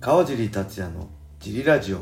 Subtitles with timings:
[0.00, 1.98] 川尻達也のジリラジオ。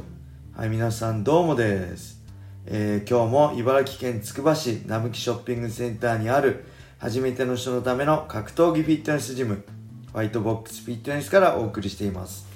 [0.56, 2.22] はい皆さんどうもです、
[2.64, 6.64] えー今日も茨城県つくば市並木ショッピングセンターにある
[6.98, 9.64] 初めての人のための格闘技フィットネスジム
[10.12, 12.46] ファイトボックスフィットネスからお送りしています、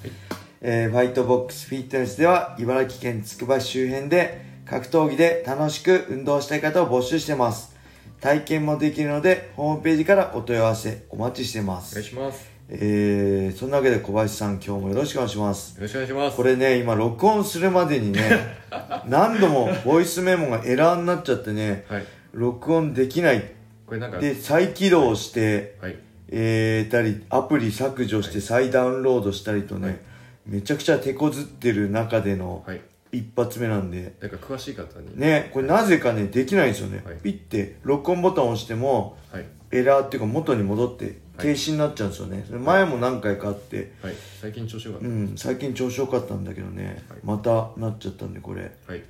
[0.61, 7.75] えーファイトボックスフィットネスでは茨城県つくば市周辺で格闘技で楽しく運動したい方を募集してます。
[8.21, 11.91] 体験もできるのでホームページからお問い合わせお待ちしてます。
[11.91, 12.52] お願いします。
[12.69, 16.37] えー、そんなわけで小林さん今日もよろしくお願いしますよろしくお願いします。
[16.37, 18.57] これね今録音するまでにね
[19.07, 22.05] 何度もボイスメモがエラーになっちゃってねはい。
[22.31, 23.43] 録音できない
[23.85, 25.97] これなんか、で再起動してはい。
[26.29, 29.97] えー、たりアプリ削除して再ダウンロードしたりとね、はい
[30.45, 32.81] めちゃくちゃ手こずってる中でのはい。
[33.13, 35.19] 一発目なんでなんか詳しい方に。
[35.19, 39.45] ねこれなぜかねできないんですよね、はいピッて録音ボタンを押してもはい。
[39.71, 43.93] エラーっていうか元に戻って停止になっちゃうんですよね、それ前も何回かあって。
[44.01, 44.13] はい。
[44.39, 45.07] 最近調子よかった。
[45.07, 45.33] うん。
[45.35, 47.19] 最近調子良かったんだけどね、はい。
[47.23, 48.71] またなっちゃったんでこれ。
[48.87, 49.03] はい。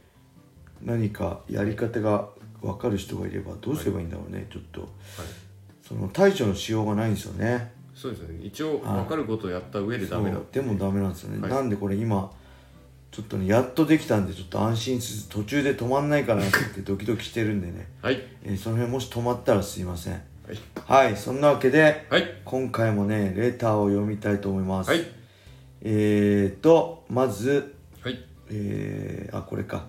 [0.82, 2.30] 何かやり方が
[2.62, 4.82] 分かる人がいればどうすればいいんだろうね、ちょっと。
[4.82, 4.90] はい。
[5.88, 7.74] その対処のしようがないんですよね。
[7.94, 8.40] そうですよね。
[8.44, 10.38] 一応、分かることをやった上でダメだ。
[10.52, 11.52] でもダメなんですよね、はい。
[11.52, 12.32] なんでこれ今
[13.12, 18.20] ちょっとねやっとできたんでちょっと安心せず途中で止まんないかなってドキドキしてるんでね、はい。
[18.44, 20.58] えーその辺もし止まったらすいませんはい。
[20.86, 22.42] はいそんなわけではい。
[22.44, 25.06] 今回もねレターを読みたいと思います、はい。
[25.82, 28.20] えーとまずはい。
[28.50, 29.86] えー、あこれか、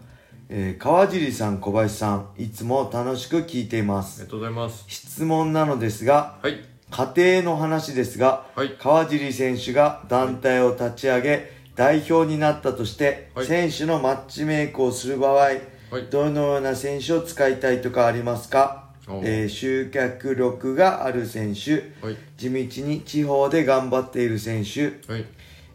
[0.48, 4.84] えー、川尻さん小林さんいつも楽しく聞いていますありがとうございます。
[4.88, 6.64] 質問なのですがはい。
[6.90, 15.60] 家庭の話ですが、はい川尻選手が団体を立ち上げ代表になったとして、はい選手のマッチメイクをする場合、はい
[16.10, 18.83] どのような選手を使いたいとかありますか？
[18.83, 21.92] お、えー集客力がある選手。
[22.04, 22.16] はい。
[22.36, 25.24] 地道に地方で頑張っている選手、はい。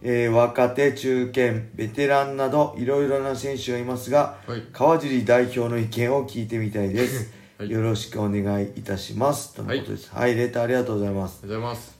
[0.02, 4.64] えー若手中堅ベテランなどいろいろな選手がいますが、はい。
[4.74, 7.70] 川尻代表の意見を聞いてみたいです、 はい。
[7.70, 9.54] よろしくお願いいたします。
[9.56, 10.10] とのことです。
[10.14, 11.40] はい、レターありがとうございます。
[11.44, 12.00] ありがとうございます。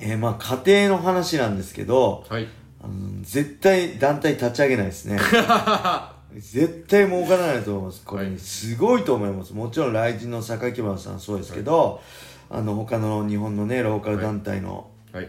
[0.00, 2.46] えー、まあ家庭の話なんですけど、はい。
[2.80, 5.18] あの絶対団体立ち上げないですね
[6.34, 8.04] 絶対儲からないと思います。
[8.04, 9.54] これ、はいすごいと思います。
[9.54, 12.00] もちろん雷神の榊原さんそうですけど、
[12.50, 15.28] あの他の日本のねローカル団体の、はい。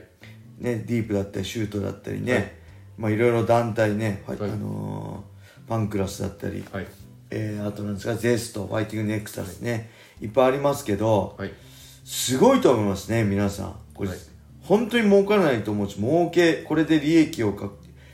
[0.60, 2.52] ね、ディープだったりシュートだったりね、はい。
[2.98, 4.38] まあいろいろ団体ね、はい。
[4.42, 6.88] あのーパンクラスだったり、はい。
[7.30, 9.90] えーあとなんですかゼストファイティングネクサスですね、
[10.20, 11.54] い、っぱいありますけど、はい。
[12.04, 13.76] すごいと思いますね皆さん。
[13.94, 14.20] これ、はい。
[14.64, 17.72] 本当に儲からないと思うし儲けこれで利益をか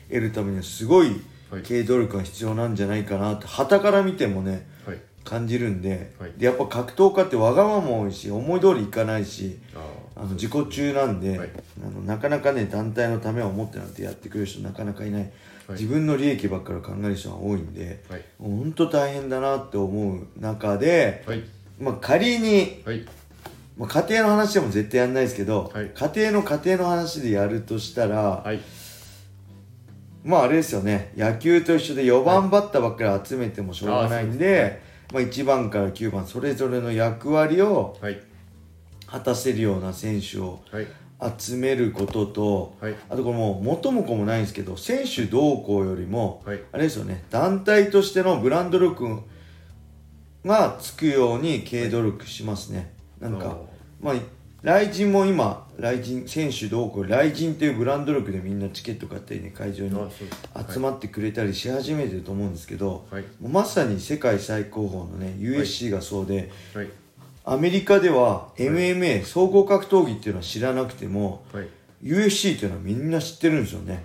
[0.07, 4.97] 得るためにはすごいはい経営努力が必要なんじゃないかなって傍から見てもねはい。
[5.23, 9.79] 感じるんで,、はいでやっぱ格闘家ってわがまま多いし思い通りいかないしあ
[10.15, 11.49] あの自己中なんで、はい
[11.83, 15.31] あのなかなかね団体のためを思ってなんてやってくれる人なかなかいない、はい
[15.69, 21.25] 自分の利益ばっかり考える人が多いんで、はいもう本当大変だなって思う中で。
[21.81, 23.03] まあ、仮にはい。
[23.75, 28.59] まあ、家庭の話でも絶対やんないですけど、はい家庭の家庭の話でやるとしたら、はい。
[30.25, 31.13] まああれですよね。
[31.15, 34.81] 野球と一緒で4番バッターばっかり集めてもしょうがないんで,、
[35.13, 38.19] まあ、1番から9番それぞれの役割をはい。
[39.05, 40.87] 果たせるような選手をはい。
[41.37, 42.95] 集めることと、はい。
[43.09, 46.59] あとこれもう元も子もないんですけど選手動向よりも、はい。
[46.71, 47.23] あれですよね。
[47.29, 49.21] 団体としてのブランド力
[50.43, 53.57] がつくように経営努力しますね、なんか
[54.01, 54.15] まあ
[54.65, 59.91] 雷神も今雷神選手同行雷神っていうブランド力でみんなチケット買ったりね会場に
[60.67, 66.89] 集まってくれたりし始めてると思うんですけど、はいもうまさに世界最高峰のね USC がそうで、はい。
[67.47, 71.67] アメリカでは MMA、総合格闘技っていうのは知らなくてもはい。
[72.03, 74.03] USC っていうのはみんな知ってるんですよね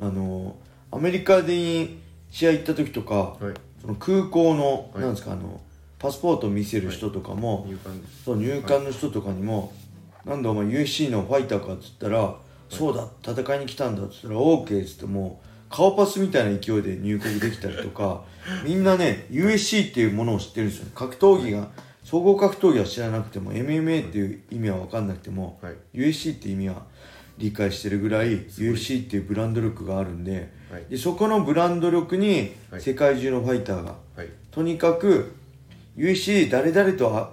[0.00, 0.56] あの
[0.90, 1.88] アメリカで
[2.30, 3.54] 試合行った時とか、はい。
[3.82, 5.60] その空港の、はいなんですかあの
[5.98, 8.22] パスポートを見せる人とかも、入館です。
[8.24, 9.72] そう入管の人とかにも
[10.24, 12.34] 「なんだお前 USC のファイターか」っつったら
[12.68, 18.24] 「そうだ戦いに来たんだ」っつったら「OK」っつってもう顔パスみたいな勢いで入国できたりとか
[18.64, 20.86] みんなね USC っていうものを知ってるんですよ。
[20.94, 21.68] 格闘技が
[22.04, 25.74] 総合格闘技は知らなくても MMA っていう意味は分かんなくても、はい。
[25.92, 26.86] USC って意味は
[27.36, 30.84] 理解してるぐらい USC っていうブランド力があるんで,、はい。
[30.88, 32.80] でそこのブランド力にはい。
[32.80, 34.28] 世界中のファイターがはい。
[34.50, 35.34] とにかく
[35.98, 37.30] USC 誰々とあ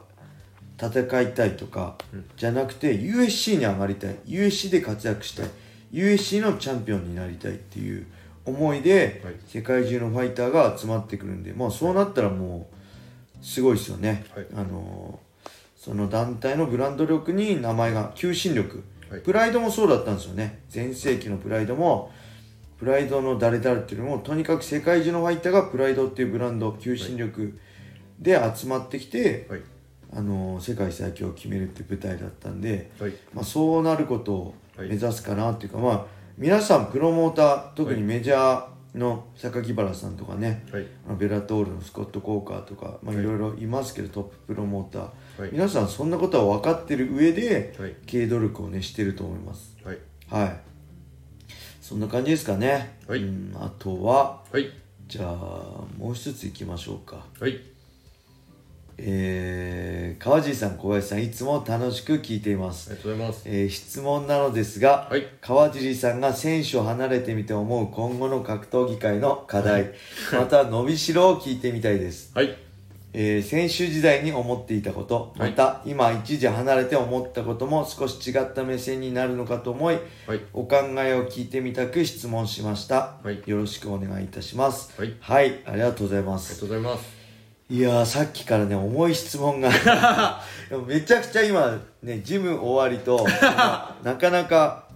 [0.80, 1.98] 戦いたいとか、
[2.38, 4.16] じゃなくて USC に上がりたい。
[4.26, 5.50] USC で活躍したい。
[5.92, 8.06] USC のチャンピオンになりたいっていう
[8.46, 9.36] 思いで、はい。
[9.48, 12.70] 世界中のファイターが集まってくるんでまあそうなったらも
[13.42, 14.48] うすごいですよね、はい。
[14.54, 15.26] あのー
[15.86, 19.22] その団体のブランド力に名前が求心力、はい。
[19.22, 20.64] プライドもそうだったんですよね。
[20.68, 22.12] 全盛期のプライドも
[22.80, 27.60] プライドの誰々っていうのもとにかく世界中のファイターがプライドっていうブランド求心力
[28.20, 29.62] で集まってきて、はい
[30.16, 33.14] あの世界最強を決めるって舞台だったんで、はい。
[33.34, 36.06] まあ、そうなることを目指すかなっていうか、まあ
[36.38, 40.88] 皆さんプロモーター特にメジャーの榊原さんとかね、はい。
[41.06, 43.24] あのベラトールのスコット・コーカーとか、まあ、はい。
[43.24, 45.50] いろいろいますけど、トッププロモーター、はい。
[45.52, 47.96] 皆さんそんなことは分かってる上で、はい。
[48.06, 49.76] 経営努力をねしてると思います。
[49.84, 49.98] はい。
[50.30, 50.60] はい。
[51.82, 53.22] そんな感じですかね、はい。
[53.22, 54.70] うん、あとははい。
[55.08, 55.34] じゃあ
[55.98, 57.26] もう一ついきましょうか。
[57.40, 57.75] はい
[58.98, 62.92] えー、川尻さん小林さんいつも楽しく聞いています。
[62.92, 63.42] ありがとうございます。
[63.46, 65.28] えー質問なのですが、はい。
[65.42, 69.92] 川尻さんが選手を離れてみて思う今後の格闘技界の課題、
[70.34, 72.58] また伸びしろを聞いてみたいです、はい。
[73.14, 79.98] えー選手時代に思っていたことまた、今一時離れて思ったことも少し違った目線になるのかと思い
[80.28, 80.42] はい。
[80.54, 83.42] お考えを聞いてみたく質問しました、はい。
[83.46, 84.94] よろしくお願いいたします。
[85.20, 85.62] はい。
[85.66, 87.25] ありがとうございまありすがとうございます
[87.68, 89.72] いやーさっきからね重い質問が。
[90.88, 93.26] めちゃくちゃ今ねジム終わりと
[94.04, 94.88] なかなか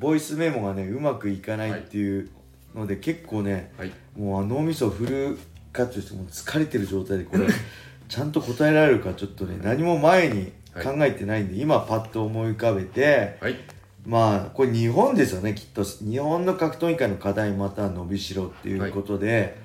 [0.00, 2.28] ボイスメモがねうまくいかないっていう
[2.74, 3.92] ので、結構ねはい。
[4.16, 5.38] もう脳みそフル
[5.72, 7.46] 活用してもう疲れてる状態でこれ
[8.08, 10.52] ちゃんと答えられるかちょっとね何も前に
[10.82, 13.56] 考えてないんで、今パッと思い浮かべてはい。
[14.04, 15.84] まあこれ日本ですよねきっと。
[15.84, 19.64] 日本の格闘技界の課題または伸びしろっていうことで、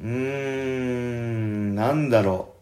[0.00, 2.54] うーんなんだろ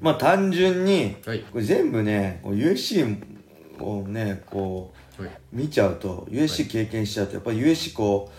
[0.00, 0.04] う。
[0.04, 1.40] まあ単純にはい。
[1.40, 3.22] これ全部ねこう UFC
[3.80, 5.32] をねこうはい。
[5.52, 8.30] 見ちゃうと USC 経験しちゃうとやっぱり USC こ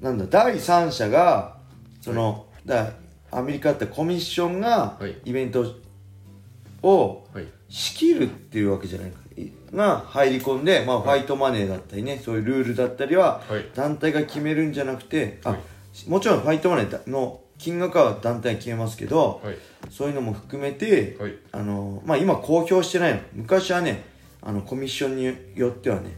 [0.00, 1.56] うなんだ第三者が
[2.00, 2.92] その、だ
[3.30, 5.16] アメリカってコミッションがはい。
[5.24, 5.74] イベント
[6.82, 7.46] をはい。
[7.68, 9.18] 仕切るっていうわけじゃないか。
[9.36, 13.68] いが入り込んで、まあ、ファイトマネーだったりねそういうルールだったりははい。
[13.74, 15.60] 団体が決めるんじゃなくて、あはい
[16.06, 19.56] もちろんファイトマネーの金額は団体が決めますけど、はい。
[19.90, 21.34] そういうのも含めて、はい。
[21.52, 23.20] あのまあ、今公表してないの。
[23.34, 24.04] 昔はね
[24.40, 25.24] あのコミッションに
[25.58, 26.16] よってはね、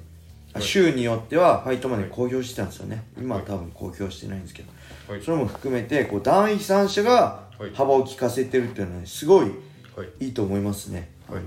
[0.52, 0.66] あはい。
[0.66, 2.14] 州によってはファイトマネーはい。
[2.14, 3.50] 公表してたんですよね、今ははい。
[3.50, 4.70] 多分公表してないんですけど、
[5.12, 5.22] はい。
[5.22, 7.70] それも含めてこう第三者がはい。
[7.74, 9.50] 幅を利かせてるっていうのはねすごい
[9.96, 10.26] はい。
[10.26, 11.38] いいと思いますね、はい。
[11.38, 11.46] あの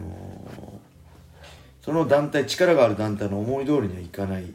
[0.71, 0.85] ー
[1.81, 4.51] その団体力がある団体の思い通りにはいかない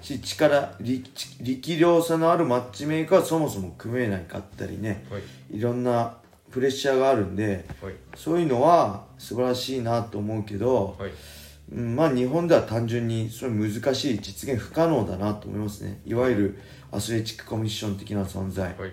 [0.00, 1.10] し力力
[1.40, 5.06] 力量差のあるマッチメーカーはそもそも組めないかったりね。
[5.10, 5.22] はい。
[5.56, 6.16] いろんな
[6.50, 7.94] プレッシャーがあるんではい。
[8.14, 11.10] そういうのは素晴らしいなと思うけど、はい。
[11.72, 16.00] うんまあ日本では単純にそれ難しい実現不可能だなと思いますね。
[16.04, 16.58] いわゆる
[16.90, 18.92] アスレチックコミッション的な存在、はい。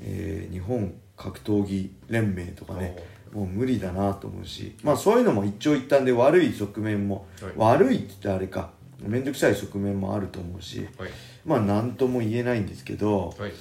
[0.00, 2.96] えー日本格闘技連盟とかね
[3.30, 4.74] もう無理だなと思うし。
[4.82, 7.52] まあそういうのも一長一短で悪い側面も、はい。
[7.56, 8.70] 悪いって言ったらあれか
[9.02, 11.10] 面倒くさい側面もあると思うしはい。
[11.44, 13.52] まあ何とも言えないんですけどはい。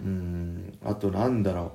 [0.00, 1.72] うんあとなんだろ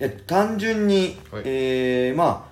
[0.00, 0.04] う。
[0.04, 1.42] いや単純に、はい。
[1.44, 2.50] えーま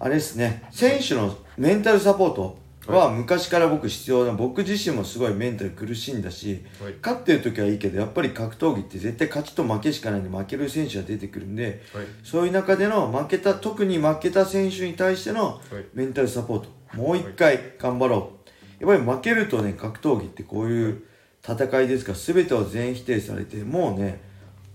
[0.00, 0.64] ああれですね。
[0.72, 2.58] 選手のメンタルサポート
[2.88, 6.94] は昔から僕必要な僕自身もすごいメンタル苦しいんだしはい。
[7.00, 12.06] 勝ってる時はいいけどやっぱり格闘技って絶対勝ちと負けしかないんで負ける選手が出てくるんではい。
[12.24, 15.60] そういう中での負けた特に負けた選手に対してのはい。
[15.94, 16.68] メンタルサポート。
[16.96, 18.41] もう一回頑張ろう
[18.82, 21.04] やっぱり負けるとね格闘技ってこういう
[21.40, 24.20] 戦いですから全てを全否定されてもうね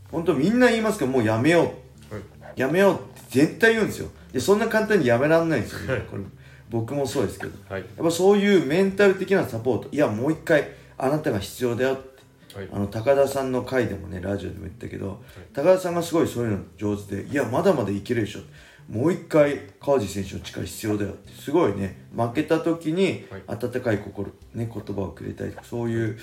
[0.10, 1.74] 本当みんな言いますけどもうやめよ
[2.12, 2.16] う。
[2.16, 2.24] はい。
[2.56, 2.98] やめようっ
[3.30, 4.10] て絶対言うんですよ。
[4.32, 6.02] でそんな簡単にやめらんないんですよ、はい。
[6.04, 6.24] これ。
[6.70, 7.52] 僕もそうですけど。
[7.70, 7.82] はい。
[7.82, 9.90] やっぱそういうメンタル的なサポート。
[9.92, 12.58] いやもう一回あなたが必要だよって。
[12.58, 12.70] はい。
[12.72, 15.22] あの高田さんの回でもねラジオでも言ったけど、
[15.54, 18.40] 高田さんがすごいそういうの上手でいやまだまだいけるでしょ
[18.90, 21.34] もう一回川地選手の力必要だよって。
[21.34, 22.08] すごいね。
[22.16, 23.44] 負けた時にはい。
[23.48, 26.18] 温かい心、ね、言葉をくれたりとかそういう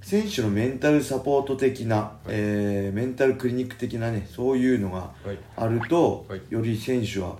[0.00, 5.38] 選手のメンタルサポート的な、えーメンタルクリニック的なねそういうのがはい。
[5.56, 6.42] あると、はい。
[6.48, 7.36] より選手は、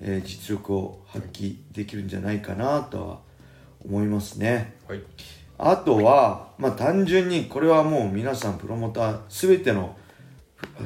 [0.00, 3.18] えー実力を発揮できるんじゃないかなとは
[3.84, 4.74] 思いますね。
[4.88, 5.02] はい。
[5.58, 9.96] あとは、まあ単純にこれはもう皆さんプロモーター全ての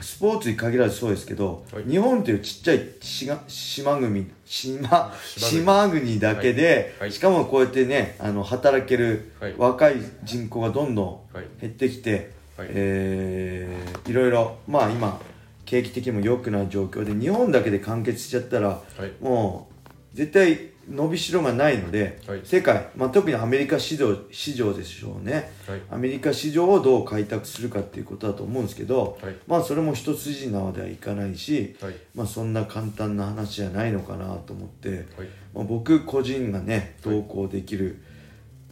[0.01, 1.85] スポーツに限らずそうですけど、はい。
[1.85, 7.07] 日本というちっちゃいしが島国島島島国だけで、はい。
[7.07, 7.13] はい。
[7.13, 9.55] しかもこうやってねあの働けるはい。
[9.57, 11.45] 若い人口がどんどはい。
[11.45, 12.69] ん減ってきて、はい。
[12.71, 15.21] えーいろいろまあ今
[15.65, 19.13] 景気的にも良くない状況で日本だけで完結しちゃったらはい。
[19.21, 19.69] も
[20.15, 22.41] う絶対伸びしろがないので、はい。
[22.45, 25.53] 世界、まあ、特にアメリカ市場市場でしょうね。
[25.67, 25.81] はい。
[25.91, 29.37] アメリカ市場をどう開拓するかっていうことだと思うんですけど、はい。
[29.47, 31.95] まあそれも一筋縄ではいかないし、はい。
[32.15, 35.29] まあそんな簡単な話じゃないのかなと思って、はい。
[35.55, 38.03] まあ、僕個人がね同行できる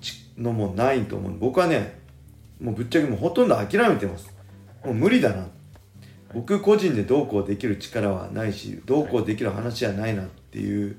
[0.01, 1.39] ちのもないと思う。
[1.39, 2.01] 僕はね
[2.61, 4.31] もうぶっちゃけもうほとんど諦めてます。
[4.85, 5.47] もう無理だな。
[6.33, 10.97] 僕個人でどうこうできる力はないしどうこうできる話じゃないなっていう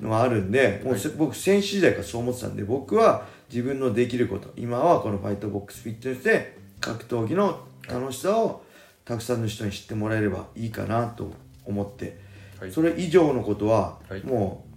[0.00, 8.62] のはあるんでもう、はい、僕選手時代からそう思ってたんで僕は自分のできること今はこのファイトボックスフィットネスで格闘技の楽しさを
[9.04, 11.32] たくさんの人に知ってもらえればいいかなと
[11.64, 12.18] 思って、
[12.58, 14.70] はい、それ以上のことはもう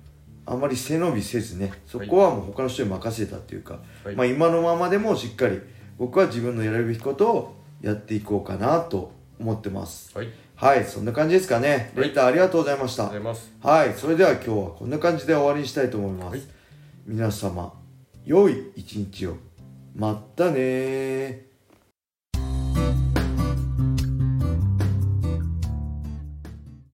[0.45, 5.61] あまり背伸びせずねそこはもう他の人に任せたっていうか、はい、まあ、今のままでもしっかり
[5.97, 10.15] 僕は自分のやるべきことをやっていこうかなと思ってます。
[10.17, 10.29] はい。
[10.55, 11.91] はい、そんな感じですかね。
[11.95, 13.11] レターありがとうございました。
[13.61, 16.31] はい、それでは今日はこんな感じで終わりにしたいと思います。
[16.31, 16.41] はい、
[17.05, 17.73] 皆様、
[18.25, 19.37] 良い一日を。
[19.95, 21.52] まったね